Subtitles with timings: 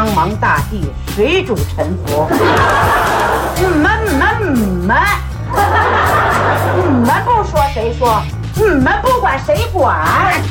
[0.00, 0.80] 苍茫大地
[1.14, 2.26] 谁主沉浮？
[3.56, 4.96] 你们你们你们，
[6.74, 8.22] 你们不说谁说？
[8.54, 10.42] 你们不管谁管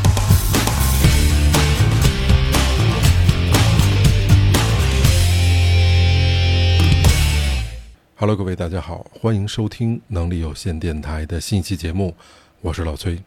[8.17, 12.15] ？Hello，各位大家好，欢迎收听能力有限电台的新一期节目，
[12.61, 13.19] 我是老崔。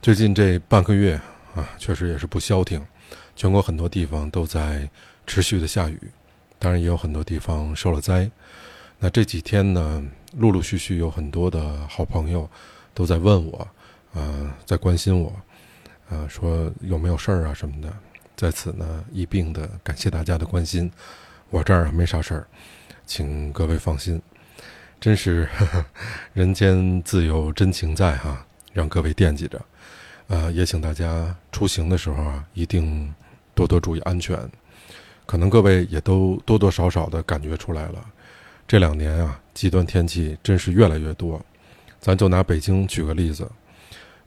[0.00, 1.20] 最近这半个月
[1.54, 2.82] 啊，确实也是不消停，
[3.36, 4.88] 全国很多地方都在
[5.26, 6.00] 持续的下雨，
[6.58, 8.30] 当然也有很多地方受了灾。
[8.98, 10.02] 那这几天呢，
[10.36, 12.48] 陆陆续续有很多的好朋友
[12.94, 13.68] 都在问我，
[14.12, 15.32] 呃，在关心我，
[16.08, 17.92] 呃，说有没有事儿啊什么的。
[18.36, 20.90] 在此呢，一并的感谢大家的关心，
[21.50, 22.46] 我这儿没啥事儿。
[23.06, 24.20] 请各位放心，
[24.98, 25.84] 真是呵 呵
[26.32, 29.60] 人间自有真情在哈，让各位惦记着。
[30.28, 33.14] 呃，也请大家出行的时候啊，一定
[33.54, 34.38] 多多注意安全。
[35.26, 38.04] 可能各位也都多多少少的感觉出来了，
[38.66, 41.40] 这两年啊，极端天气真是越来越多。
[42.00, 43.50] 咱就拿北京举个例子，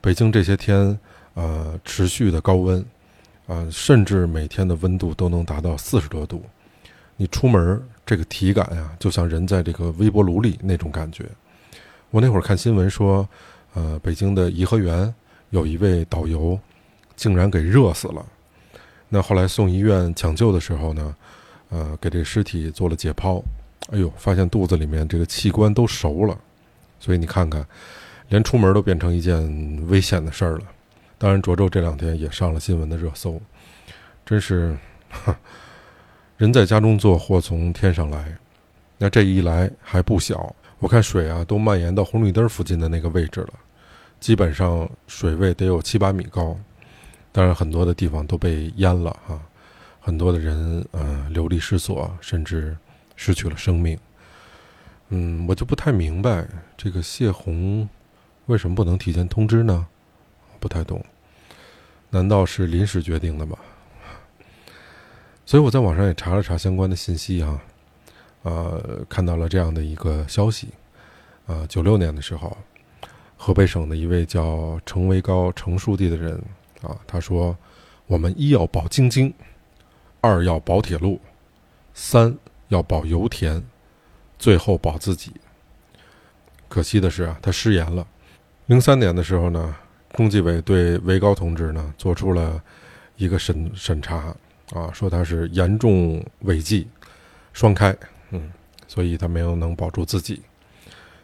[0.01, 0.97] 北京这些天
[1.35, 2.83] 呃持续的高温，
[3.45, 6.43] 啊、甚至每天的温度都能达到四十多度。
[7.15, 11.25] 你出门这个体感呀、就像人在这个微波炉里那种感觉。
[12.09, 13.27] 我那会儿看新闻说，
[13.73, 15.13] 呃，北京的颐和园
[15.51, 16.59] 有一位导游
[17.15, 18.25] 竟然给热死了。
[19.09, 21.15] 那后来送医院抢救的时候呢，
[21.69, 23.41] 呃，给这尸体做了解剖，
[23.91, 26.37] 哎呦，发现肚子里面这个器官都熟了。
[26.99, 27.65] 所以你看看，
[28.29, 30.63] 连出门都变成一件危险的事儿了。
[31.17, 33.41] 当然，涿州这两天也上了新闻的热搜，
[34.25, 34.77] 真是。
[36.37, 38.37] 人在家中坐，祸从天上来。
[38.97, 43.53] 那这一来还不小，我看水啊都蔓延到红绿灯附近的那个位置了，
[44.19, 46.55] 基本上水位得有七八米高。
[47.31, 49.39] 当然，很多的地方都被淹了哈，
[49.99, 52.75] 很多的人呃流离失所，甚至
[53.15, 53.97] 失去了生命。
[55.09, 57.87] 嗯，我就不太明白这个泄洪
[58.47, 59.87] 为什么不能提前通知呢？
[60.59, 61.03] 不太懂，
[62.09, 63.57] 难道是临时决定的吗？
[65.45, 67.61] 所以我在网上也查了查相关的信息啊，
[68.41, 70.69] 呃，看到了这样的一个消息，
[71.45, 72.57] 啊、九六年的时候，
[73.37, 76.41] 河北省的一位叫程维高程书记的人
[76.87, 77.57] 啊，他说
[78.07, 79.33] ：“我们一要保京津，
[80.21, 81.19] 二要保铁路，
[81.93, 82.37] 三
[82.69, 83.61] 要保油田，
[84.39, 85.33] 最后保自己。”
[86.69, 88.07] 可惜的是啊，他失言了。
[88.67, 89.75] 零三年的时候呢，
[90.13, 92.61] 中纪委对维高同志呢做出了
[93.17, 94.35] 一个审审查。
[94.73, 96.89] 啊，说他是严重违纪，
[97.53, 97.95] 双开，
[98.31, 98.51] 嗯，
[98.85, 100.41] 所以他没有能保住自己。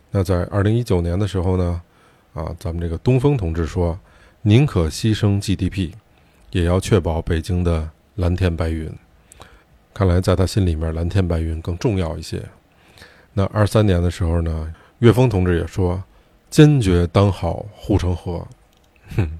[0.10, 1.82] 那在二零一九年的时候呢，
[2.34, 4.00] 啊，咱们这个东风同志说，
[4.46, 5.94] 宁可牺牲 GDP，
[6.52, 8.94] 也要确保北京的蓝天白云。
[9.94, 12.44] 看来在他心里面，蓝天白云更重要一些。
[13.32, 16.04] 那二三年的时候呢，岳峰同志也说，
[16.50, 18.46] 坚决当好护城河。
[19.16, 19.40] 哼。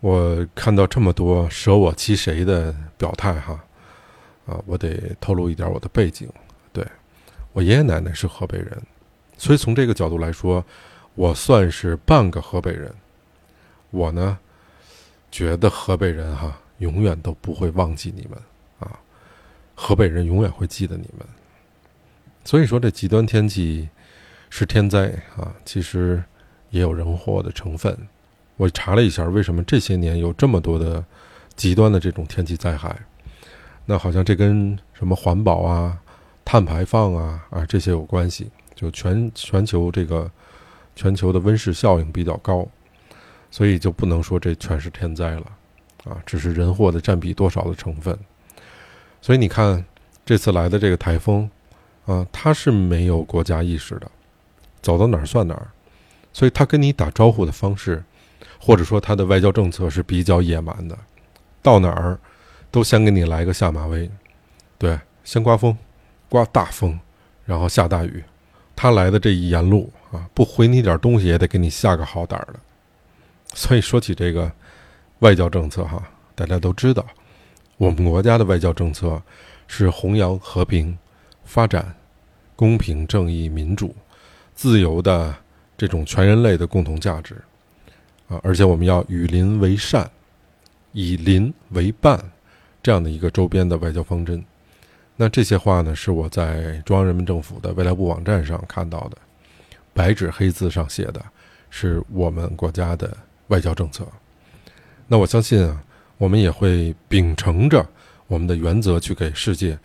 [0.00, 3.60] 我看到这么多舍我其谁的表态哈，
[4.46, 6.28] 啊，我得透露一点我的背景。
[6.72, 6.84] 对
[7.52, 8.82] 我爷爷奶奶是河北人，
[9.36, 10.64] 所以从这个角度来说，
[11.14, 12.92] 我算是半个河北人。
[13.90, 14.38] 我呢，
[15.30, 18.38] 觉得河北人哈永远都不会忘记你们
[18.78, 18.98] 啊，
[19.74, 21.26] 河北人永远会记得你们。
[22.44, 23.88] 所以说，这极端天气
[24.50, 26.22] 是天灾啊，其实
[26.70, 27.96] 也有人祸的成分。
[28.56, 31.04] 我查了一下，为什么这些年有这么多的
[31.56, 32.98] 极端的这种天气灾害？
[33.86, 35.98] 那好像这跟什么环保啊、
[36.44, 38.50] 碳排放啊啊这些有关系。
[38.74, 40.30] 就全全球这个
[40.94, 42.64] 全球的温室效应比较高，
[43.50, 45.46] 所以就不能说这全是天灾了
[46.04, 48.18] 啊，只是人祸的占比多少的成分。
[49.20, 49.84] 所以你看
[50.24, 51.50] 这次来的这个台风
[52.06, 54.10] 啊，它是没有国家意识的，
[54.82, 55.68] 走到哪儿算哪儿，
[56.32, 58.02] 所以他跟你打招呼的方式。
[58.60, 60.98] 或者说他的外交政策是比较野蛮的，
[61.62, 62.18] 到哪儿
[62.72, 64.10] 都先给你来个下马威，
[64.76, 65.76] 对，先刮风，
[66.28, 66.98] 刮大风，
[67.44, 68.22] 然后下大雨。
[68.74, 72.54] 他来的这一沿路啊，不回你点东西也得给你下个好歹的。
[73.54, 74.50] 所以说起这个
[75.20, 76.02] 外交政策哈，
[76.34, 77.04] 大家都知道，
[77.76, 79.20] 我们国家的外交政策
[79.66, 80.96] 是弘扬和平、
[81.44, 81.94] 发展、
[82.54, 83.94] 公平、正义、民主、
[84.54, 85.34] 自由的
[85.76, 87.36] 这种全人类的共同价值。
[88.28, 90.08] 啊，而且我们要与邻为善，
[90.92, 92.22] 以邻为伴，
[92.82, 94.44] 这样的一个周边的外交方针。
[95.16, 99.16] 那这些话呢，是我在中央人民政府的外交部网站上看到的，
[99.94, 101.24] 白纸黑字上写的，
[101.70, 103.16] 是我们国家的
[103.48, 104.06] 外交政策。
[105.06, 105.82] 那我相信啊，
[106.16, 107.86] 我们也会秉承着
[108.26, 109.78] 我们的原则去给世界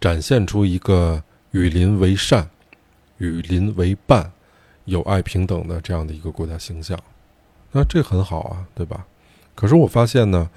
[0.00, 1.22] 展现出一个
[1.52, 2.48] 与邻为善、
[3.18, 4.32] 与邻为伴、
[4.86, 6.98] 友爱平等的这样的一个国家形象。
[7.72, 9.06] 那这很好啊，对吧？
[9.54, 10.48] 可是我发现呢，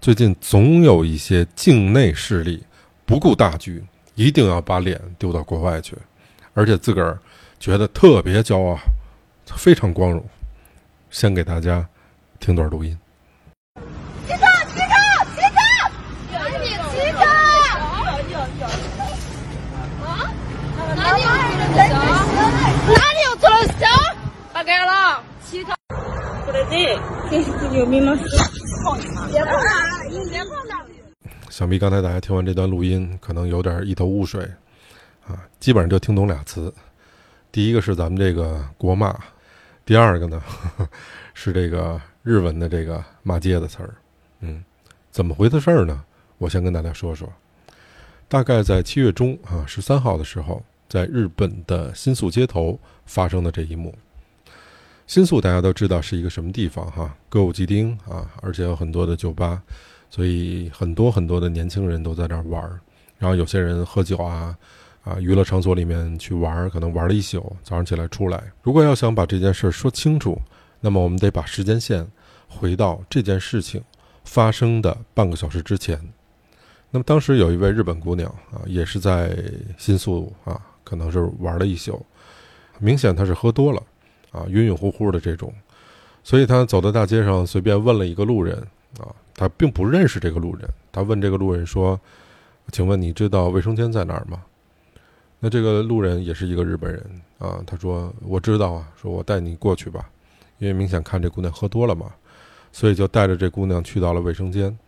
[0.00, 2.64] 最近总有一些境内势力
[3.06, 3.84] 不顾大局，
[4.16, 5.96] 一定要把脸丢到国外去，
[6.54, 7.18] 而且自个儿
[7.60, 8.76] 觉得特别骄傲，
[9.46, 10.24] 非常光荣。
[11.10, 11.88] 先给大家
[12.40, 12.96] 听段录音。
[14.26, 14.94] 骑车，骑车，
[15.34, 15.58] 骑车，
[16.32, 17.18] 赶紧骑车！
[20.04, 20.32] 啊？
[20.96, 21.26] 哪里有
[21.76, 21.88] 出了
[22.26, 22.36] 熊？
[22.94, 23.80] 哪里有出了熊？
[24.52, 25.70] 大概了，骑车。
[26.46, 26.98] 不得劲，
[27.30, 28.14] 这是有密码。
[28.14, 30.84] 别碰它，你别碰它。
[31.50, 34.42] 想必刚才大家听完这段录音，可能有点一头雾水，
[35.26, 36.72] 啊，基本上就听懂俩词。
[37.50, 39.14] 第一个是咱们这个国骂，
[39.84, 40.40] 第二个呢
[41.34, 43.94] 是这个日文的这个骂街的词儿。
[44.40, 44.62] 嗯，
[45.10, 46.04] 怎么回事儿呢？
[46.36, 47.26] 我先跟大家说说。
[48.28, 53.94] 大概在七月中啊，十三号的时候，在日本的新宿街头发生的这一幕。
[55.06, 59.62] 新宿大家都知道是一个什么地方哈，歌舞伎町啊，而且有很多的酒吧，
[60.10, 62.78] 所以很多很多的年轻人都在那儿玩儿。
[63.16, 64.54] 然后有些人喝酒啊，
[65.02, 68.52] 啊，娱乐场所里面去玩儿，可能玩了一宿，早上起来出来。
[68.62, 70.38] 如果要想把这件事儿说清楚，
[70.78, 72.06] 那么我们得把时间线
[72.48, 73.82] 回到这件事情
[74.24, 76.00] 发生的半个小时之前。
[76.90, 79.38] 那么当时有一位日本姑娘啊，也是在
[79.76, 82.04] 新宿啊，可能是玩了一宿，
[82.78, 83.82] 明显她是喝多了。
[84.30, 85.50] 啊，晕晕乎乎的这种，
[86.22, 88.54] 所以她走到大街上，随便问了一个路人，
[89.00, 90.68] 啊，她并不认识这个路人。
[90.92, 91.98] 她问这个路人说
[92.70, 94.42] ：“请问你知道卫生间在哪儿吗？”
[95.40, 97.02] 那这个路人也是一个日本人
[97.38, 100.10] 啊，他说：“我知道啊，说我带你过去吧。”
[100.58, 102.12] 因为明显看这姑娘喝多了嘛，
[102.72, 104.78] 所以就带着这姑娘去到了卫生间。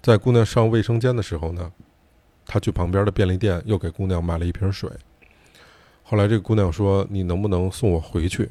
[0.00, 1.70] 在姑娘上卫生间的时候呢，
[2.46, 4.90] 他去旁边的便利店又给姑娘买了一瓶水。
[6.02, 8.50] 后来这个姑娘说：“你能不能送我回去？”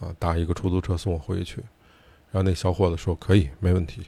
[0.00, 1.56] 啊，打一个出租车送我回去，
[2.30, 4.02] 然后那小伙子说可以，没问题。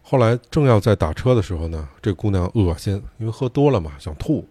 [0.00, 4.48] 后来正要在打车的时候呢，这姑娘恶心，因为喝多了嘛，想吐。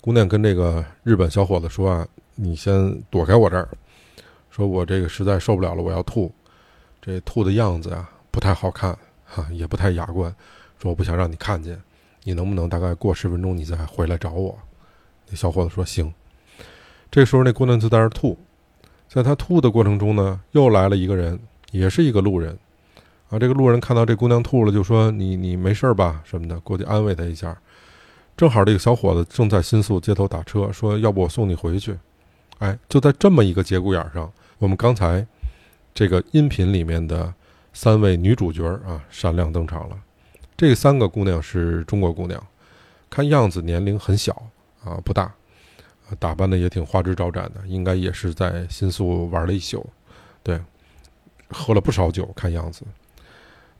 [0.00, 3.68] 姑娘跟这个日本小伙子说啊：“你先躲开我这儿，
[4.50, 6.32] 说我这个实在受不了了，我要吐。
[7.04, 8.96] 这吐的样子啊不太好看，
[9.26, 10.32] 哈，也不太雅观。
[10.78, 11.78] 说我不想让你看见，
[12.22, 14.56] 你能不能大概过十分钟你再回来找我？”
[15.28, 16.14] 那小伙子说行。
[17.10, 18.38] 这时候那姑娘就在那儿吐。
[19.08, 21.38] 在他吐的过程中呢，又来了一个人，
[21.70, 22.56] 也是一个路人，
[23.28, 26.22] 啊，这个路人看到这姑娘吐了，就说：“你你没事吧？
[26.24, 27.54] 什么的，过去安慰她一下。”
[28.38, 31.98] 正好这个小伙子正在新宿街头打车，说：“要不我送你回去？”
[32.60, 35.26] 哎，就在这么一个节骨眼上，我们刚才
[35.94, 37.32] 这个音频里面的
[37.72, 39.96] 三位女主角啊，闪亮登场了。
[40.56, 42.42] 这三个姑娘是中国姑娘，
[43.10, 44.50] 看样子年龄很小
[44.84, 45.32] 啊，不大。
[46.18, 49.88] 打扮的也挺花枝招展的，应该也是在新宿玩了一宿，
[50.42, 50.60] 对，
[51.48, 52.82] 喝了不少酒，看样子。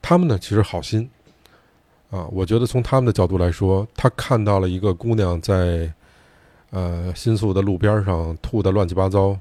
[0.01, 1.11] 他们呢，其实好心，
[2.11, 5.93] 啊，我觉得从他们的角度来说，他看到了一个姑娘在，
[6.71, 9.39] 呃，新宿的路边上吐的乱七八糟，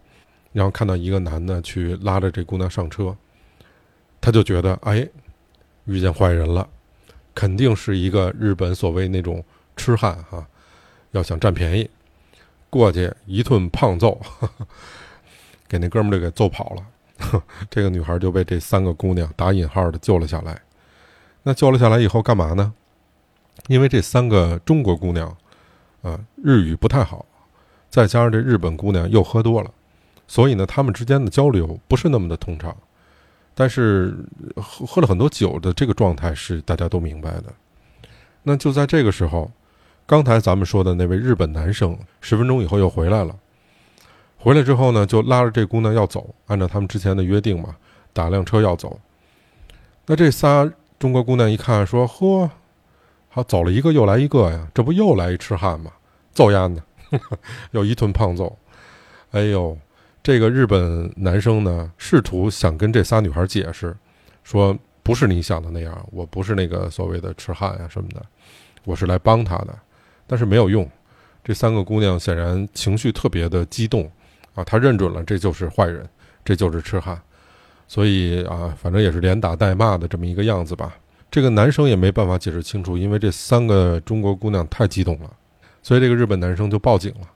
[0.53, 3.15] 然后看到一个男的去拉着这姑娘上车，
[4.19, 5.07] 他就觉得，哎，
[5.85, 6.67] 遇见坏人了，
[7.33, 9.43] 肯定是一个日本所谓那种
[9.75, 10.45] 痴汉哈，
[11.11, 11.89] 要想占便宜。
[12.69, 14.21] 过去一顿胖揍，
[15.67, 17.43] 给那哥们儿就给揍跑了。
[17.69, 20.61] 这个女孩就被这三个姑娘打引号的救了下来。
[21.43, 22.73] 那救了下来以后干嘛呢？
[23.67, 25.35] 因为这三个中国姑娘，
[26.01, 27.25] 啊，日语不太好，
[27.89, 29.71] 再加上这日本姑娘又喝多了，
[30.31, 32.73] 所以呢，他们之间的交流不是那么的通畅。
[33.53, 34.15] 但是
[34.55, 37.53] 喝喝了很多酒的这个状态是大家都明白的。
[38.43, 39.51] 那就在这个时候。
[40.07, 43.33] 刚才咱们说的那位日本男生，十分钟以后又回来了。
[44.37, 47.77] 回来之后呢，就拉着这姑娘要走，按照他们之前的约定嘛，
[48.11, 48.99] 打辆车要走。
[50.05, 50.69] 那这仨
[50.99, 52.49] 中国姑娘一看，说：“呵，
[53.29, 55.91] 好走了一个又来一个呀，这不又来一痴汉吗？
[56.33, 56.83] 揍丫的，
[57.71, 58.57] 又一顿胖揍。”
[59.31, 59.77] 哎呦，
[60.23, 63.95] 这个日本男生呢，试图想跟这仨女孩解释，
[64.43, 68.23] 说：“不是你想的那样，我不是那个所谓的痴汉呀什么的，
[68.83, 69.75] 我是来帮他的。”
[70.27, 70.87] 但是没有用，
[71.43, 74.09] 这三个姑娘显然情绪特别的激动，
[74.53, 76.07] 啊，他认准了这就是坏人，
[76.45, 77.19] 这就是痴汉，
[77.87, 80.95] 所以啊，反正也是连打带骂的这么一个样子吧。
[81.31, 85.31] 这个男生也没办法解释清楚，因为这三个中国姑娘太激动了，
[85.81, 87.27] 所以这个日本男生就报警了。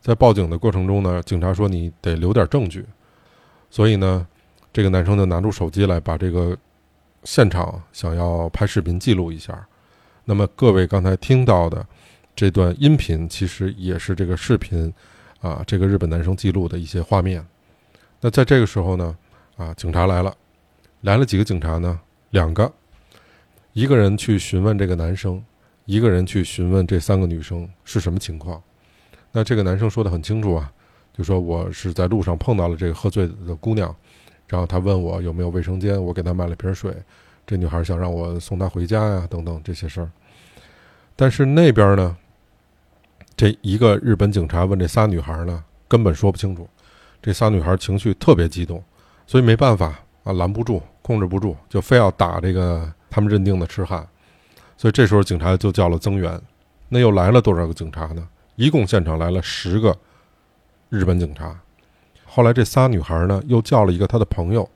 [0.00, 2.86] 在报警的过程中呢，警察说你得留点证据，
[3.68, 4.26] 所以呢，
[4.72, 6.56] 这个男生就拿出手机来，把这个
[7.24, 9.66] 现场想要拍视频记录一下。
[10.24, 11.84] 那么各位刚才听到的
[12.36, 14.92] 这段音频，其实也是这个视频
[15.40, 17.44] 啊，这个日本男生记录的一些画面。
[18.20, 19.16] 那在这个时候呢，
[19.56, 20.34] 啊，警察来了，
[21.00, 22.00] 来了几个警察呢？
[22.30, 22.70] 两个，
[23.72, 25.42] 一个人去询问这个男生，
[25.86, 28.62] 一个人去询问这三个女生是什么情况。
[29.38, 30.68] 那这个男生说的很清楚啊，
[31.16, 33.94] 就说我是在路上碰到了这个喝醉的姑娘，
[34.48, 36.92] 然后他问我有没有卫生间，我给他买了瓶水。
[37.46, 40.10] 这女孩想让我送她回家呀，等等这些事儿。
[41.14, 42.16] 但是那边呢，
[43.36, 46.68] 这一个日本警察问这仨女孩呢，根本说不清楚。
[47.22, 48.82] 这仨女孩情绪特别激动，
[49.24, 54.04] 所以没办法啊，拦不住，控制不住，就非要打这个他们认定的痴汉。
[54.76, 56.40] 所以这时候警察就叫了增援。
[56.88, 58.28] 那又来了多少个警察呢？
[58.58, 59.96] 一共现场来了十个
[60.90, 61.58] 日本警察。
[62.26, 64.68] 后来这仨女孩呢，又叫了一个她的朋友。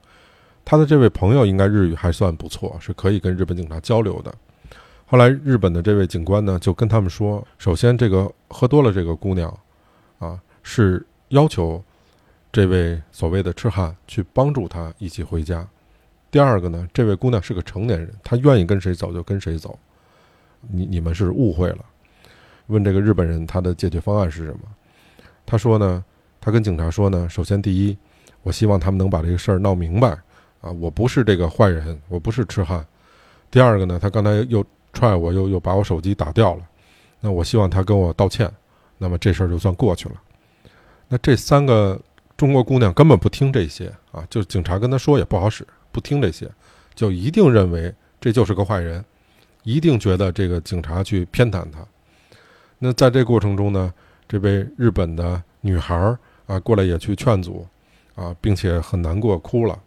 [0.64, 4.32] 他的这位朋友应该日语还算不错，是可以跟日本警察交流的。
[5.04, 9.52] 后来日本的这位警官呢，就跟他们说：首先，这个喝多了这个姑娘，
[10.20, 11.82] 啊，是要求
[12.52, 15.66] 这位所谓的痴汉去帮助他一起回家。
[16.30, 19.76] 第二个呢，这位姑娘是个成年人，她愿意跟谁走就跟谁走。
[20.70, 21.84] 你你们是误会了。
[22.66, 24.60] 问这个日本人他的解决方案是什么？
[25.44, 26.04] 他说呢，
[26.40, 27.96] 他跟警察说呢，首先第一，
[28.42, 30.16] 我希望他们能把这个事儿闹明白。
[30.60, 32.86] 啊，我不是这个坏人，我不是痴汉。
[33.50, 36.62] 第二个呢，他刚才又踹我，又又把我手机打掉了。
[37.18, 38.48] 那我希望他跟我道歉，
[38.96, 40.14] 那么这事儿就算过去了。
[41.08, 42.00] 那这三个
[42.36, 46.48] 中国姑娘根本不听这些啊，就警察跟他说也不好使，不听这些，
[46.94, 49.04] 就一定认为这就是个坏人，
[49.64, 51.84] 一定觉得这个警察去偏袒他。
[52.84, 53.94] 那在这过程中呢，
[54.26, 57.64] 这位日本的女孩儿啊过来也去劝阻，
[58.16, 59.80] 啊，并且很难过，哭了。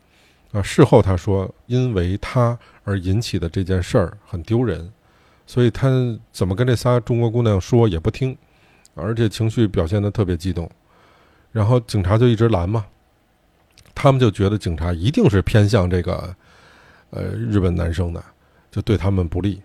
[0.53, 4.89] 啊，事后他说，因为他而引起的这件事儿很丢人，
[5.45, 5.89] 所以他
[6.31, 8.37] 怎么跟这仨中国姑娘说也不听，
[8.93, 10.71] 而且情绪表现的特别激动，
[11.51, 12.85] 然后警察就一直拦嘛，
[13.93, 16.33] 他们就觉得警察一定是偏向这个，
[17.09, 18.23] 呃，日本男生的，
[18.71, 19.61] 就对他们不利，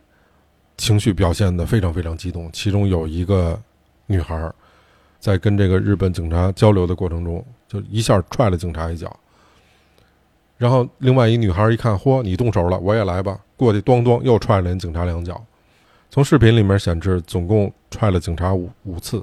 [0.80, 3.60] 情绪表现的非常非常激动，其中有一个
[4.06, 4.50] 女孩，
[5.18, 9.14] 在跟这个日本警察交流的过程中，就一下踹了警察一脚。
[10.56, 13.38] 然后，另外一女孩一看，嚯，你动手了，我也来吧。
[13.58, 15.44] 过去，咣咣，又踹了人警察两脚。
[16.08, 19.22] 从视频里面显示，总共踹了警察五五次。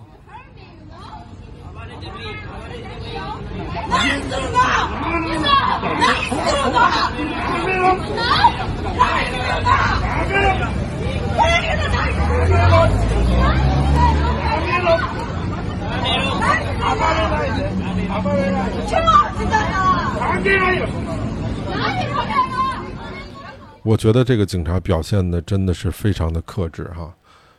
[23.84, 27.14] 我觉得这个警察表现的真的是非常的克制哈，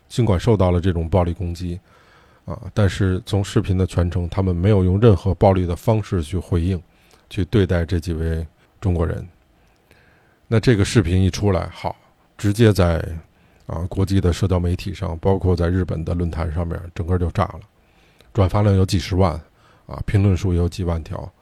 [0.08, 1.80] 尽管受到了这种暴力攻击，
[2.44, 6.80] 啊，但是从视频的全程，他们没有用任何暴力的方式去回应，
[7.30, 8.46] 去对待这几位
[8.78, 9.26] 中国人。
[10.46, 11.96] 那这个视频一出来，好，
[12.36, 13.02] 直接在
[13.68, 17.60] 啊国际的社交媒体上，包括在日本的论坛上面，整个就炸了，
[18.32, 19.40] 转发量有几十万，
[19.86, 21.32] 啊，评论数也有几万条。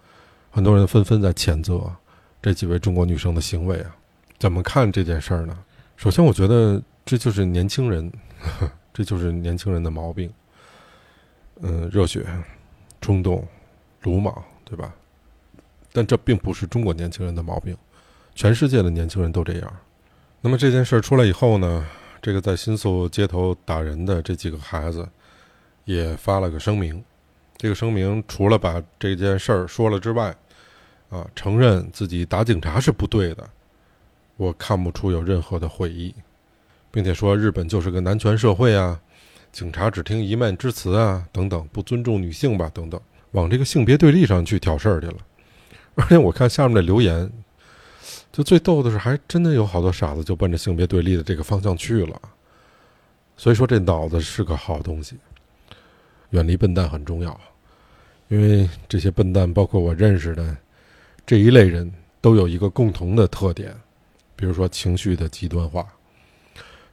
[0.50, 1.90] 很多人纷纷在谴责
[2.42, 3.96] 这几位中国女生的行为啊，
[4.38, 5.56] 怎么看这件事儿呢？
[5.96, 8.12] 首先，我觉得这就是年轻人，
[8.92, 10.30] 这就是年轻人的毛病。
[11.62, 12.26] 嗯，热血、
[13.00, 13.42] 冲动、
[14.02, 14.92] 鲁莽，对吧？
[15.90, 17.74] 但这并不是中国年轻人的毛病，
[18.34, 19.76] 全世界的年轻人都这样。
[20.42, 21.86] 那么这件事儿出来以后呢，
[22.26, 25.08] 这个在新宿街头打人的这几个孩子
[25.84, 27.00] 也发了个声明。
[27.56, 30.34] 这个声明除了把这件事儿说了之外，
[31.08, 33.48] 啊，承认自己打警察是不对的，
[34.36, 36.12] 我看不出有任何的悔意，
[36.90, 39.00] 并且说日本就是个男权社会啊，
[39.52, 45.18] 警察只听一面之词啊，等等，不尊重女性吧，等等，往这个性别对立上去挑事儿去了。
[45.94, 47.32] 而且我看下面的留言，
[48.36, 52.20] 就最逗的是，还真的有好多傻子就奔着性别对立的这个方向去了。
[53.34, 55.16] 所以说，这脑子是个好东西，
[56.28, 57.40] 远离笨蛋很重要，
[58.28, 60.54] 因为这些笨蛋，包括我认识的。
[61.24, 61.90] 这一类人
[62.20, 63.74] 都有一个共同的特点，
[64.36, 65.86] 比如说情绪的极端化，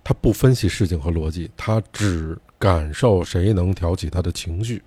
[0.02, 4.82] 他不分析事情和逻辑，他只感受谁能挑起他的情绪，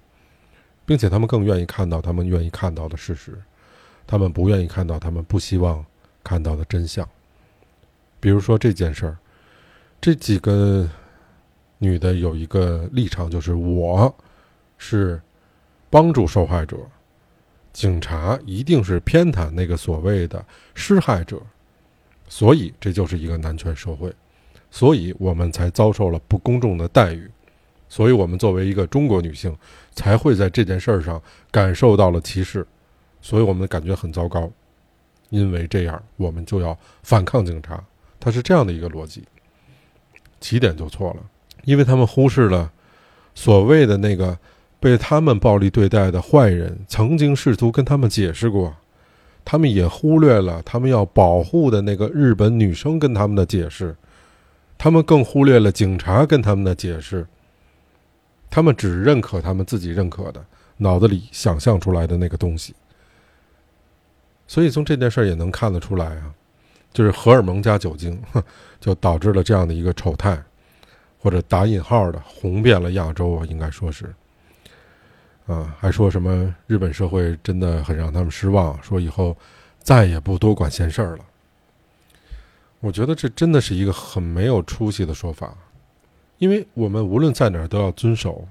[0.87, 3.39] 并且他们更愿意看到他们愿意看到的事实，
[4.07, 5.85] 他们不愿意看到他们不希望
[6.27, 7.09] 看到的真相。
[8.19, 9.17] 比如说这件事儿，
[10.01, 10.91] 这几个
[11.79, 14.13] 女的有一个立场，就是我
[14.77, 15.23] 是
[15.89, 16.77] 帮助受害者。
[17.73, 21.41] 警察一定是偏袒那个所谓的施害者，
[22.27, 24.13] 所以这就是一个男权社会，
[24.71, 27.31] 所以我们才遭受了不公正的待遇，
[27.89, 29.57] 所以我们作为一个中国女性，
[29.93, 32.67] 才会在这件事儿上感受到了歧视，
[33.21, 34.51] 所以我们感觉很糟糕，
[35.31, 37.83] 因为这样我们就要反抗警察，
[38.19, 39.25] 他是这样的一个逻辑，
[40.41, 41.17] 起点就错了，
[41.65, 42.71] 因为他们忽视了
[43.35, 44.39] 所谓的那个
[44.79, 48.75] 被他们暴力对待的坏人曾经试图跟他们解释过。
[49.49, 53.95] 他们也忽略了他们要保护的那个日本女生跟他们的解释，
[54.77, 57.25] 他们更忽略了警察跟他们的解释。
[58.51, 60.45] 他们只认可他们自己认可的，
[60.79, 62.75] 脑子里想象出来的那个东西。
[64.47, 66.33] 所以从这件事儿也能看得出来啊，
[66.93, 68.21] 就是荷尔蒙加酒精，
[68.81, 70.41] 就导致了这样的一个丑态，
[71.19, 74.15] 或者打引号的红遍了亚洲啊，应该说是。
[75.47, 79.37] 啊，还说什么日本社会真的很让他们失望，说以后
[79.79, 81.25] 再也不多管闲事儿了。
[82.81, 85.57] 我觉得这真的是一个很没有出息的说法，
[86.39, 88.47] 因为我们无论在哪儿都要遵守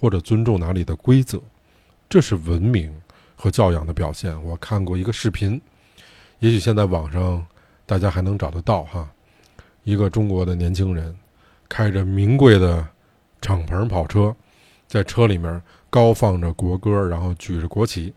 [0.00, 1.38] 或者尊重哪里的规则，
[2.08, 2.94] 这是文明
[3.38, 4.44] 和教养的表现。
[4.44, 5.60] 我看过一个视频，
[6.40, 7.46] 也许现在网上
[7.86, 9.08] 大家还能找得到哈，
[9.84, 11.16] 一个中国的年轻人
[11.68, 12.84] 开着名贵的
[13.40, 14.34] 敞篷跑车，
[14.88, 15.62] 在车里面。
[15.90, 18.12] 高放着国歌，然后举着国旗，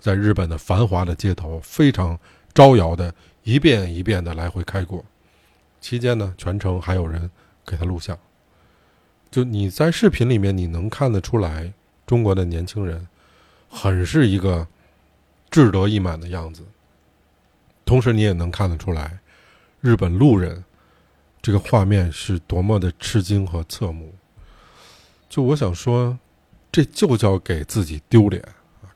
[0.00, 2.18] 在日本的繁华的街头非常
[2.52, 3.14] 招摇的
[3.44, 5.04] 一遍一遍的来回开过。
[5.80, 7.30] 期间呢，全程还有人
[7.64, 8.18] 给他录像。
[9.30, 11.72] 就你在视频里面，你能看得出来，
[12.04, 13.06] 中国的年轻人
[13.72, 14.68] 很是一个
[15.50, 16.62] 志得意满的样子。
[17.84, 19.18] 同时，你也能看得出来，
[19.80, 20.62] 日本路人
[21.40, 24.14] 这个画面是多么的吃惊和侧目。
[25.28, 26.16] 就我想说。
[26.74, 28.42] 这就叫给自己丢脸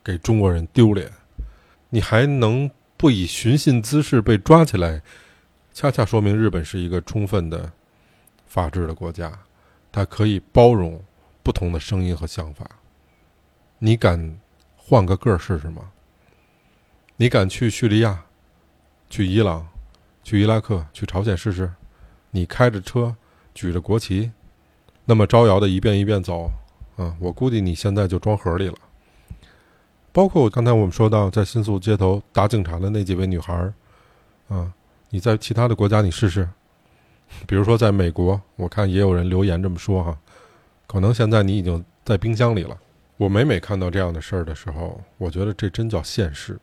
[0.02, 1.12] 给中国人丢脸，
[1.90, 5.02] 你还能不以寻衅滋事被抓起来？
[5.74, 7.70] 恰恰说明日本是一个充分的
[8.46, 9.40] 法治的国家，
[9.92, 11.04] 它可以包容
[11.42, 12.66] 不同的声音和想法。
[13.78, 14.40] 你敢
[14.88, 15.90] 换个个试试吗？
[17.16, 18.22] 你敢去叙利亚、
[19.10, 19.66] 去伊朗、
[20.22, 21.72] 去伊拉克、去朝鲜试试？
[22.30, 23.16] 你开着车，
[23.52, 24.30] 举着国旗，
[25.04, 26.52] 那么招摇的一遍一遍走。
[26.94, 28.76] 啊，我估计你现在就装盒里了。
[30.12, 33.74] 包括我刚才我们说到在新宿街头打警察的那几位女孩儿，
[34.46, 34.72] 啊，
[35.10, 36.48] 你在其他的国家你试试，
[37.44, 40.16] 比如说在美国，我看也有人留言这么说哈，
[40.86, 42.78] 可能现在你已经在冰箱里了。
[43.18, 46.58] 我每每看到这样的事儿的时候，我觉得这真叫现实。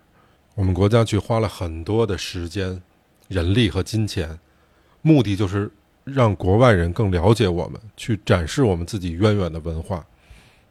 [0.53, 2.79] 我们国家去花了很多的时间、
[3.27, 4.37] 人力和金钱，
[5.01, 5.71] 目的就是
[6.03, 10.05] 让国外人更了解我们，去展示我们自己渊源的文化。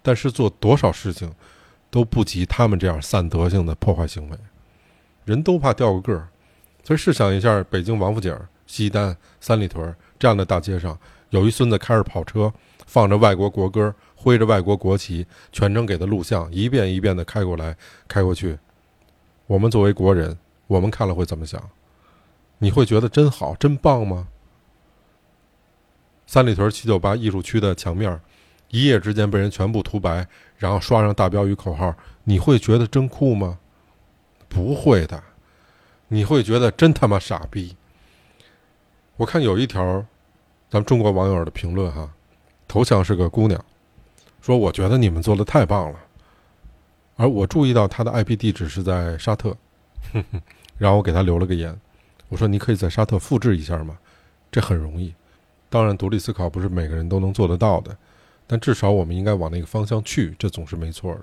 [0.02, 1.32] 但是做多少事情，
[1.90, 4.38] 都不及他们这样散德性的破坏行为。
[5.24, 6.28] 人都怕掉个个儿，
[6.84, 10.96] 所以试想一下，北京王府井、西单、三里屯这样的大街上，
[11.30, 12.52] 有一孙子开着跑车，
[12.86, 13.92] 放着外国国歌，
[14.22, 18.56] 挥着外国国旗，全程给他录像，一遍一遍的开过来、开过去。
[19.48, 21.60] 我们作为国人，我们看了会怎么想？
[22.58, 24.28] 你会觉得真好、真棒吗？
[26.24, 28.20] 三里屯七九八艺术区的墙面。
[28.70, 33.58] 一夜之间被人全部涂白，然后刷上大标语口号，你会觉得真酷吗？
[34.48, 35.22] 不会的，
[36.08, 37.76] 你会觉得真他妈傻逼。
[39.16, 40.06] 我看有一条，
[40.70, 42.14] 咱们中国网友的评论哈，
[42.66, 43.62] 头像是个姑娘，
[44.42, 45.98] 说我觉得你们做的太棒了，
[47.16, 49.56] 而我注意到他的 IP 地址是在沙特，
[50.76, 51.80] 然后我给他留了个言，
[52.28, 53.96] 我说你可以在沙特复制一下吗？
[54.50, 55.14] 这很容易，
[55.70, 57.96] 当然独立思考不是每个人都能做得到的。
[58.46, 61.14] 但至少我们应该往那个方向去，这总是没错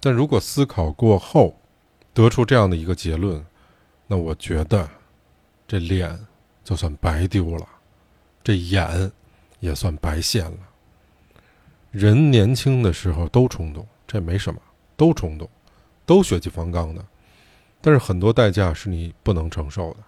[0.00, 1.58] 但如果思考过后
[2.14, 3.44] 得出这样的一个结论，
[4.06, 4.88] 那我觉得
[5.66, 6.18] 这脸
[6.62, 7.66] 就算白丢了，
[8.44, 9.10] 这眼
[9.58, 10.58] 也算白现了。
[11.96, 14.60] 人年轻的时候都冲动，这没什么，
[14.98, 15.48] 都冲动，
[16.04, 17.02] 都血气方刚的。
[17.80, 20.00] 但是很多代价是你不能承受的。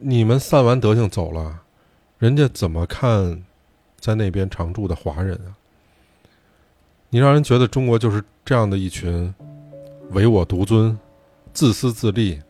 [0.00, 1.62] 你们散完德性走了，
[2.18, 3.44] 人家怎么看？
[4.00, 5.54] 在那边常住的华人啊，
[7.10, 9.32] 你让人觉得中国就是这样的一群
[10.10, 10.98] 唯我独尊、
[11.52, 12.40] 自私自利、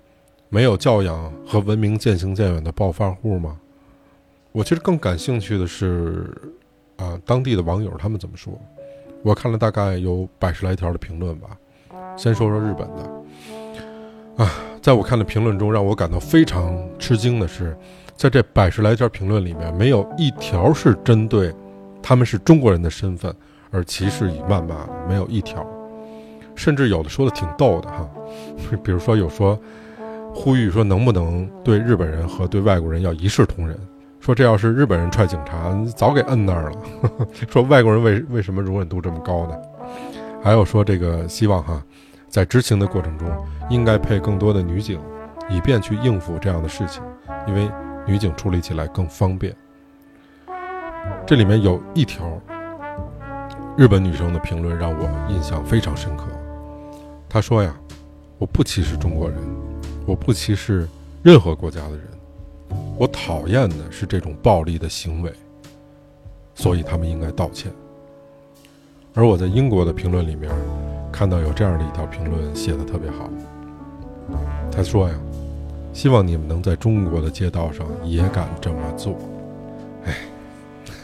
[0.49, 3.61] 没有教养和文明渐行渐远的暴发户吗？
[4.53, 6.35] 我其实更感兴趣的是，
[6.97, 8.59] 啊，当地的网友他们怎么说？
[9.23, 11.49] 我看了大概有百十来条的评论吧。
[12.17, 14.51] 先说说日本的，啊，
[14.83, 17.77] 在我看的评论中，让我感到非常吃惊的是。
[18.17, 21.55] 在这百十来条评论里面，没有一条是针对
[22.03, 23.33] 他们是中国人的身份
[23.71, 25.65] 而歧视与谩骂的，没有一条。
[26.57, 28.11] 甚至有的说的挺逗的哈，
[28.83, 29.57] 比如说有说
[30.35, 33.79] 呼吁说能不能对日本人和对外国人要一视同仁，
[34.29, 36.83] 说这要是日本人踹警察，早给摁那儿了。
[37.49, 39.57] 说外国人为为什么容忍度这么高呢？
[40.45, 41.83] 还有说这个希望哈，
[42.29, 43.27] 在执行的过程中
[43.71, 45.01] 应该配更多的女警，
[45.49, 47.03] 以便去应付这样的事情，
[47.47, 47.71] 因为
[48.07, 49.57] 女警处理起来更方便。
[51.27, 52.39] 这里面有一条
[53.79, 56.25] 日本女生的评论让我印象非常深刻。
[57.31, 57.75] 她说呀
[58.37, 59.39] ：“我不歧视中国人，
[60.05, 60.87] 我不歧视
[61.23, 62.03] 任何国家的人，
[62.99, 65.33] 我讨厌的是这种暴力的行为，
[66.55, 67.71] 所以他们应该道歉。”
[69.15, 70.51] 而我在英国的评论里面
[71.13, 73.31] 看到有这样的一条评论写的特别好。
[74.71, 75.15] 他说呀
[75.95, 79.17] ：“希望你们能在中国的街道上也敢这么做。”
[80.05, 80.15] 哎。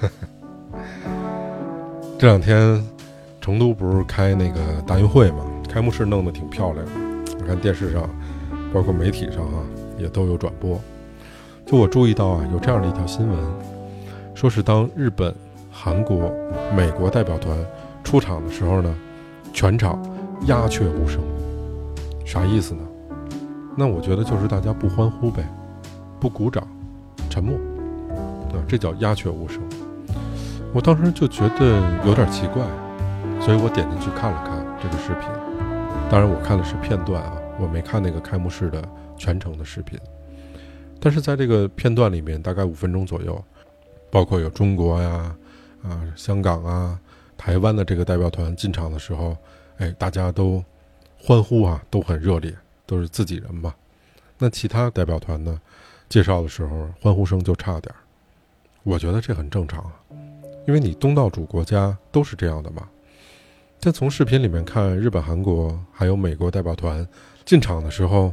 [2.18, 2.82] 这两天，
[3.40, 5.44] 成都不是开那个大运会嘛？
[5.68, 6.92] 开幕式弄得挺漂亮的，
[7.40, 8.08] 我看电视上，
[8.72, 9.58] 包括媒体上哈，
[9.98, 10.80] 也都有转播。
[11.66, 13.38] 就我注意到啊，有这样的一条新闻，
[14.34, 15.34] 说是当日本、
[15.72, 16.30] 韩国、
[16.76, 17.56] 美国代表团
[18.02, 18.94] 出场的时候呢，
[19.52, 19.98] 全场
[20.46, 21.22] 鸦雀无声。
[22.26, 22.82] 啥意思呢？
[23.76, 25.42] 那我觉得就是大家不欢呼呗，
[26.20, 26.68] 不鼓掌，
[27.30, 27.56] 沉默，
[28.52, 29.62] 啊，这叫鸦雀无声。
[30.74, 32.62] 我当时就觉得有点奇怪，
[33.40, 35.28] 所以我点进去看了看这个视频。
[36.10, 38.82] 当然，我看的是片段啊，我没看那个开幕式的
[39.16, 39.98] 全程的视频。
[41.04, 43.44] 但是在这个片段里面，大概五分钟左右，
[44.10, 45.36] 包括有中国呀、
[45.82, 46.98] 啊香港啊、
[47.36, 49.36] 台湾的这个代表团进场的时候，
[49.76, 50.64] 哎，大家都
[51.20, 53.74] 欢呼啊，都很热烈，都是自己人嘛。
[54.38, 55.60] 那其他代表团呢，
[56.08, 58.00] 介绍的时候欢呼声就差点儿。
[58.82, 59.92] 我觉得这很正常啊。
[60.66, 62.88] 因为你东道主国家都是这样的嘛，
[63.78, 67.06] 但从视频里面看，日本、韩国还有美国代表团
[67.44, 68.32] 进场的时候，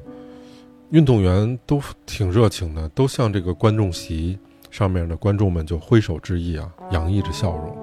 [0.91, 4.37] 运动员都挺热情的，都向这个观众席
[4.69, 7.77] 上面的观众们就挥手致意啊，洋溢着笑容。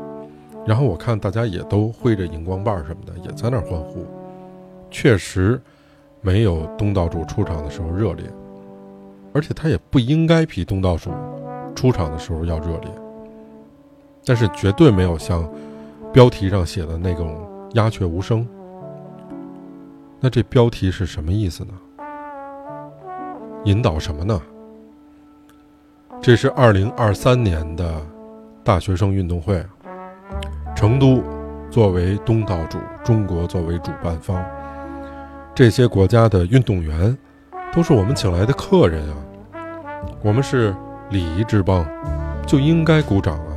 [0.67, 4.07] 然后我看大家也都挥着荧光棒什么的，也在那儿欢呼。
[4.91, 5.59] 确实
[6.21, 8.31] 没有东道主出场的时候热烈，
[9.33, 11.11] 而且他也不应该比东道主
[11.75, 12.91] 出场的时候要热烈。
[14.23, 15.51] 但是绝对没有像
[16.13, 18.47] 标题上写的那种鸦雀无声。
[20.21, 21.73] 那这标题是什么意思呢？
[23.65, 24.41] 引导什么呢？
[26.21, 28.01] 这是二零二三年的
[28.65, 29.65] 大学生运动会，
[30.75, 31.23] 成都
[31.71, 34.45] 作为东道主，中国作为主办方，
[35.55, 37.17] 这些国家的运动员
[37.73, 39.17] 都是我们请来的客人啊，
[40.23, 40.75] 我们是
[41.11, 41.87] 礼仪之邦，
[42.47, 43.53] 就应该鼓掌啊。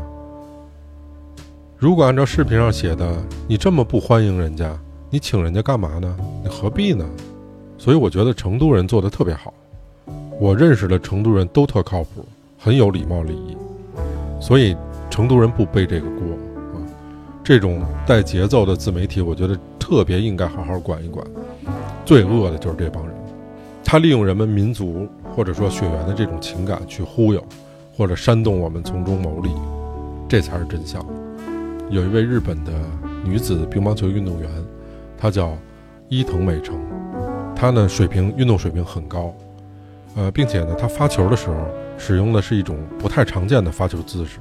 [1.77, 3.15] 如果按照视频上写的，
[3.47, 4.77] 你这么不欢迎人家，
[5.09, 6.15] 你请人家干嘛呢？
[6.43, 7.05] 你何必呢？
[7.77, 9.51] 所以我觉得成都人做的特别好，
[10.41, 12.25] 我认识的成都人都特靠谱，
[12.57, 13.55] 很有礼貌礼仪，
[14.41, 14.75] 所以
[15.07, 16.29] 成都人不背这个锅
[16.73, 16.81] 啊。
[17.43, 21.23] 这种带节奏的自媒体，我觉得特别应该好好管一管。
[22.03, 23.15] 最恶的就是这帮人，
[23.83, 27.43] 他利用人们民族或者说血缘的这种情感去忽悠，
[27.95, 29.51] 或者煽动我们从中牟利，
[30.27, 31.05] 这才是真相。
[31.91, 32.71] 有一位日本的
[33.23, 34.49] 女子乒乓球运动员，
[35.19, 35.55] 她叫
[36.09, 36.75] 伊藤美诚，
[37.55, 39.31] 她呢水平运动水平很高，
[40.15, 41.55] 呃，并且呢他发球的时候
[41.97, 44.39] 使用的是一种不太常见的发球姿势，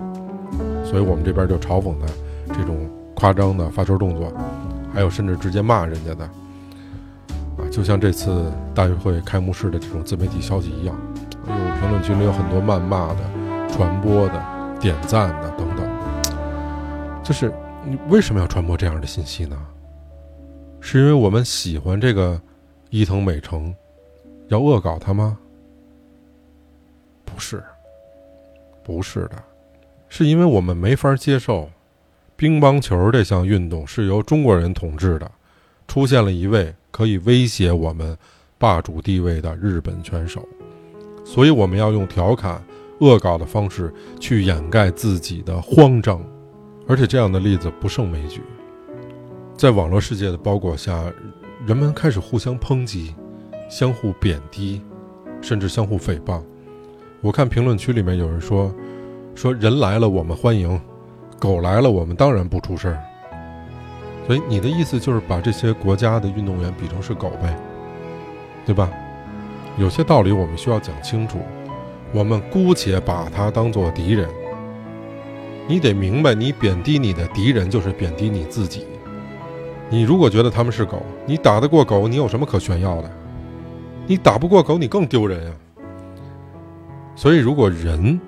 [0.85, 4.33] 所以我们这边就嘲讽他这种夸张的发球动作，
[4.93, 10.97] 还有甚至直接骂人家的，啊，就像这次大运会开幕式的这种自媒体消息一样，
[11.47, 13.19] 有，评论区里有很多谩骂的、
[13.69, 14.43] 传播的、
[14.81, 15.89] 点赞的等等。
[17.23, 17.53] 就是
[17.85, 19.57] 你为什么要传播这样的信息呢？
[20.81, 22.41] 是因为我们喜欢这个
[22.89, 23.73] 伊藤美诚，
[24.49, 25.39] 要恶搞他吗？
[27.41, 27.65] 不是，
[28.85, 29.43] 不是的，
[30.11, 31.71] 是因为我们没法接受
[32.37, 35.31] 乒乓球这项运动是由中国人统治的，
[35.89, 38.15] 出现了一位可以威胁我们
[38.59, 40.47] 霸主地位的日本选手，
[41.25, 42.63] 所以我们要用调侃、
[42.99, 46.23] 恶搞的方式去掩盖自己的慌张。
[46.87, 48.43] 而且这样的例子不胜枚举，
[49.57, 51.11] 在网络世界的包裹下，
[51.67, 53.15] 人们开始互相抨击、
[53.71, 54.83] 相互贬低，
[55.41, 56.43] 甚至相互诽谤。
[57.23, 58.75] 我看评论区里面有人说
[59.37, 60.81] ：“说人来了我们欢迎，
[61.39, 62.97] 狗来了我们当然不出声。”
[64.27, 67.55] 所以你的意思就是把这些国家的运动员比成是狗呗，
[68.65, 68.91] 对吧？
[69.77, 71.41] 有些道理我们需要讲清楚，
[72.13, 74.27] 我们姑且把它当做敌人。
[75.69, 78.87] 你得明白，你贬低你的敌人，就是贬低你自己。
[79.91, 83.11] 你如果觉得他们是狗，你打得过狗，你有什么可炫耀的？
[84.07, 85.53] 你打不过狗，你更丢人呀。
[87.21, 88.19] 所以，如果人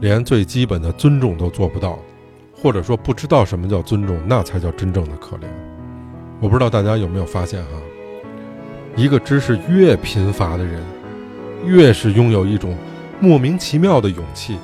[0.00, 1.98] 连最基本的尊重都做不到，
[2.56, 5.42] 或者说不知道什么叫尊重，那才叫真正的可怜。
[6.40, 7.68] 我不知道大家有没有发现哈，
[8.96, 10.82] 一个知识越贫乏的人，
[11.66, 12.74] 越是拥有一种
[13.20, 14.56] 莫名其妙的勇气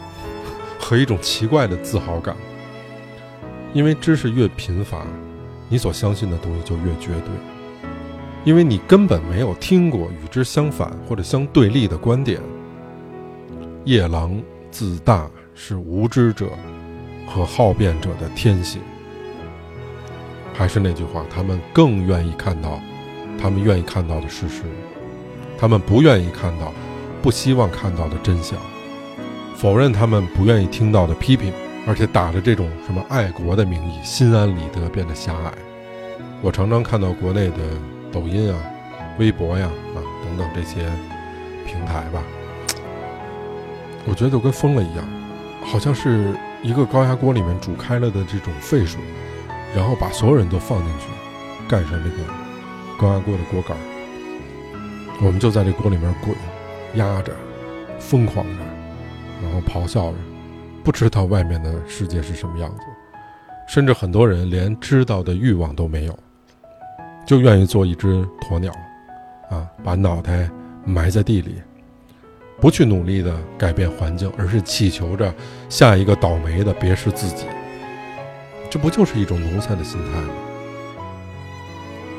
[0.79, 2.35] 和一种奇怪的自豪感。
[3.75, 5.07] 因为知识越贫乏，
[5.69, 7.91] 你所相信的东西就越绝对，
[8.43, 12.41] 因为你根本没有听过与之相反或者相对立的观点。
[13.87, 16.49] 夜郎自大是无知者
[17.25, 18.83] 和好辩者的天性。
[20.53, 22.81] 还是那句话，他们更愿意看到
[23.41, 24.65] 他们愿意看到的事实，
[25.57, 26.75] 他们不愿意看到、
[27.23, 28.59] 不希望看到的真相，
[29.55, 31.53] 否认他们不愿意听到的批评。
[31.87, 35.53] 而且打着这种什么爱国的名义，心安理得变得狭隘。
[36.43, 37.59] 我常常看到国内的
[38.11, 38.59] 抖音啊、
[39.21, 40.91] 微博呀啊等等这些
[41.65, 42.21] 平台吧，
[44.07, 45.05] 我觉得都跟疯了一样，
[45.65, 49.01] 好像是一个高压锅里面煮开了的这种沸水，
[49.75, 51.07] 然后把所有人都放进去，
[51.69, 52.17] 盖上这个
[52.99, 53.75] 高压锅的锅盖，
[55.21, 56.35] 我们就在这锅里面滚、
[56.95, 57.33] 压着、
[57.99, 58.63] 疯狂着，
[59.43, 60.19] 然后咆哮着。
[60.85, 62.83] 不知道外面的世界是什么样子，
[63.67, 66.17] 甚至很多人连知道的欲望都没有，
[67.27, 68.73] 就愿意做一只鸵鸟，
[69.51, 70.49] 啊，把脑袋
[70.85, 71.57] 埋在地里，
[72.61, 75.35] 不去努力的改变环境，而是祈求着
[75.69, 77.45] 下一个倒霉的别是自己。
[78.71, 80.29] 这不就是一种奴才的心态吗？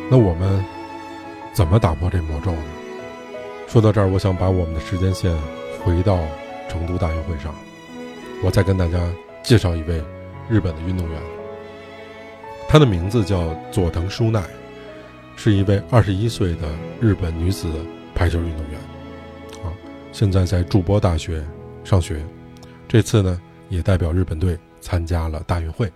[0.10, 0.64] 那我们
[1.54, 2.64] 怎么打破这魔咒呢？
[3.68, 5.36] 说到这儿，我想把我们的时间线
[5.84, 6.18] 回到
[6.70, 7.54] 成都大运会上。
[8.44, 9.00] 我再跟大家
[9.44, 10.02] 介绍一位
[10.48, 11.20] 日本的运动员，
[12.70, 14.42] 他的名字叫佐藤舒奈，
[15.36, 16.70] 是一位二十一岁的
[17.02, 17.68] 日本女子
[18.16, 18.80] 排球运动员，
[20.12, 21.46] 现在在筑波大学
[21.84, 22.26] 上学，
[22.88, 23.40] 这次呢
[23.70, 25.92] 也代表日本队参加了大运会。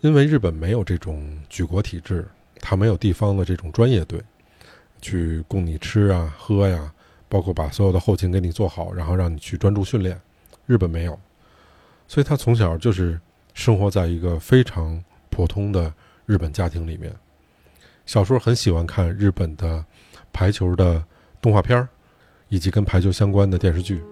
[0.00, 2.24] 因为日本没有这种举国体制，
[2.60, 4.22] 他没有地方的这种专业队，
[5.02, 6.92] 去供你吃啊喝呀，
[7.28, 10.20] 包括把所有的后勤给你做好，然后让你去专注训练，
[10.66, 11.18] 日本没有。
[12.06, 13.20] 所以他从小就是
[13.52, 15.92] 生活在一个非常普通的
[16.26, 17.12] 日本家庭里面。
[18.06, 19.84] 小时候很喜欢看日本的
[20.32, 21.04] 排球的
[21.42, 21.88] 动画片儿，
[22.48, 24.02] 以及跟排球相关的电视剧，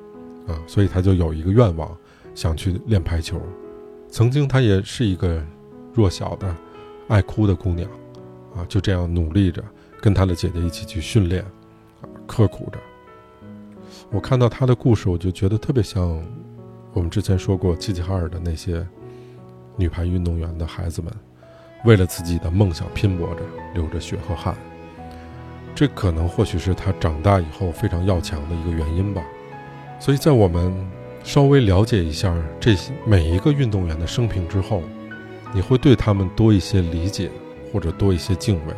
[0.46, 1.96] 啊，所以他就有一个愿望，
[2.34, 3.40] 想去练排球。
[4.08, 5.44] 曾经他也是一个
[5.92, 6.56] 弱小的、
[7.08, 7.90] 爱哭的姑娘，
[8.54, 9.62] 啊，就这样努力着
[10.00, 11.44] 跟他的姐姐一起去训练，
[12.26, 12.78] 刻苦着。
[14.10, 16.22] 我看到他的故事，我就觉得特别像。
[16.92, 18.86] 我们之前说过，齐齐哈尔的那些
[19.76, 21.12] 女排运动员的孩子们，
[21.84, 23.42] 为了自己的梦想拼搏着，
[23.74, 24.56] 流着血和汗。
[25.76, 29.22] 这可能或许是他长大以后非常要强的一个原因吧。
[30.00, 30.74] 所以在我们
[31.22, 34.82] 稍微了解一下这些每一个运动员的生平之后，
[35.52, 37.30] 你会对他们多一些理解，
[37.72, 38.74] 或者多一些敬畏。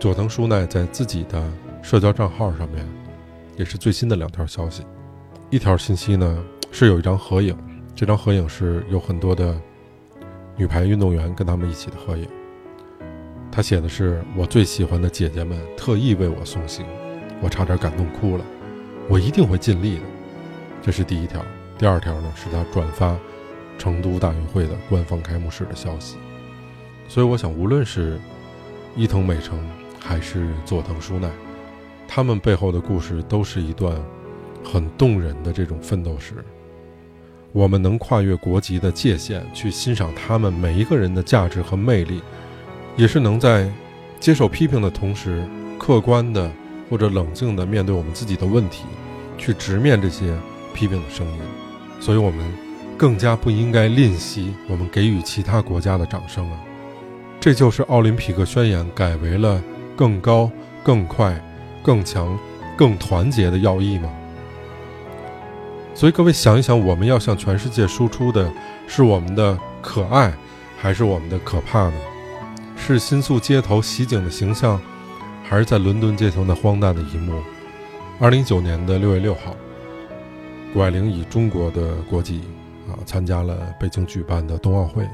[0.00, 1.48] 佐藤舒奈在自己的
[1.82, 2.84] 社交账号上面，
[3.56, 4.84] 也是最新的两条消息，
[5.50, 6.42] 一条信息呢。
[6.70, 7.56] 是有一张合影，
[7.94, 9.58] 这张合影是有很多的
[10.54, 12.28] 女排运动员跟他们一起的合影。
[13.50, 16.86] 他写的是：“我最喜欢的姐姐们特意为我送行，
[17.42, 18.44] 我差点感动哭了。
[19.08, 20.02] 我一定会尽力的。”
[20.80, 21.44] 这是第一条。
[21.76, 23.16] 第二条呢，是他转发
[23.78, 26.16] 成都大运会的官方开幕式的消息。
[27.08, 28.18] 所以我想，无论是
[28.94, 29.58] 伊藤美诚
[29.98, 31.30] 还是佐藤舒奈，
[32.06, 33.96] 他们背后的故事都是一段
[34.64, 36.34] 很动人的这种奋斗史。
[37.52, 42.22] 我们能跨越国籍的界限去欣赏他们每一个人的价值和魅力，
[42.98, 43.70] 也是能在
[44.18, 45.46] 接受批评的同时，
[45.78, 46.50] 客观的
[46.90, 48.86] 或者冷静的面对我们自己的问题，
[49.38, 50.36] 去直面这些
[50.74, 51.38] 批评的声音。
[52.00, 52.44] 所以，我们
[52.96, 56.58] 更加不应该吝惜我们给予其他国家的掌声啊！
[57.38, 59.62] 这就是奥林匹克宣言改为了
[59.94, 60.50] 更高、
[60.82, 61.40] 更快、
[61.84, 62.36] 更强、
[62.76, 64.10] 更团结的要义吗？
[65.94, 68.52] 所以各位想一想，我们要向全世界输出的
[68.88, 70.32] 是我们的可爱，
[70.76, 71.94] 还是我们的可怕呢？
[72.78, 74.80] 是新宿街头袭警的形象，
[75.44, 77.42] 还是在伦敦街头那荒诞的一幕？
[78.18, 79.54] 二零一九年的六月六号，
[80.72, 82.42] 谷爱凌以中国的国籍
[82.88, 85.06] 啊参加了北京举办的冬奥会。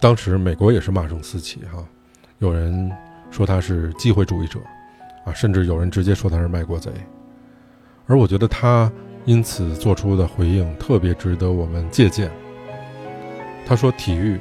[0.00, 1.84] 当时美国也是骂声四起哈，
[2.38, 2.90] 有人
[3.30, 4.58] 说他是机会主义者，
[5.24, 6.90] 啊，甚至有人直接说他是卖国贼。
[8.06, 8.90] 而我觉得他。
[9.24, 12.30] 因此做出的回应特别值得我们借鉴。
[13.66, 14.40] 他说：“体育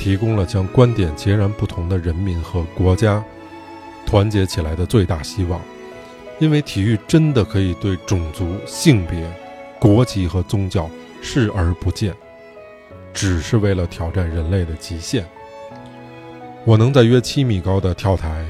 [0.00, 3.22] 提供了将观点截然不同的人民和国家
[4.06, 5.60] 团结起来的最大希望，
[6.38, 9.30] 因为体育真的可以对种族、性别
[9.78, 10.88] 国籍和宗教
[11.20, 12.14] 视而不见，
[13.12, 15.22] 只是为了挑战人类的极限。
[16.64, 18.46] 我能在约七米高的跳台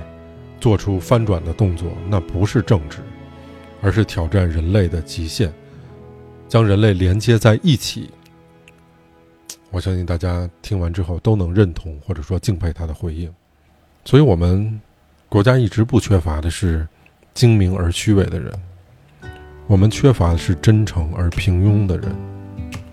[0.61, 2.99] 做出翻转的动作，那不是政治，
[3.83, 5.53] 而是挑战人类的极限，
[6.49, 8.09] 将人类连接在一起。
[9.71, 13.33] 我相信大家听完之后都能认同或者说敬佩他的回应。
[14.05, 14.81] 所以，我们
[15.29, 16.87] 国家一直不缺乏的是
[17.35, 18.53] 精明而虚伪的人，
[19.67, 22.11] 我们缺乏的是真诚而平庸的人。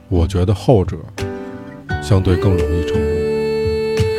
[0.10, 0.98] 我觉得后者
[2.02, 3.02] 相对更容易成功。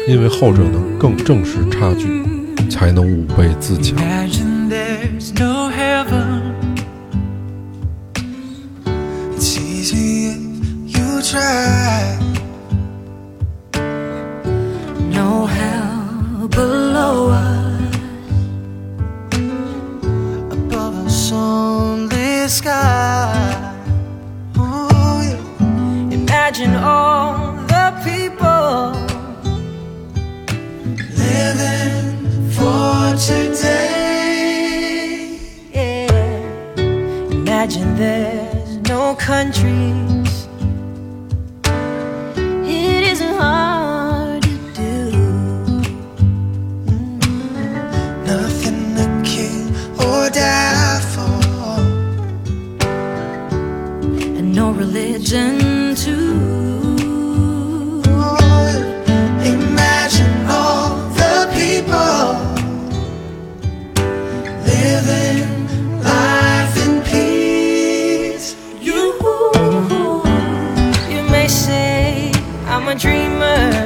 [0.09, 2.25] 因为后者能更正视差距，
[2.71, 3.97] 才能五倍自强。
[72.88, 73.78] I'm a dreamer.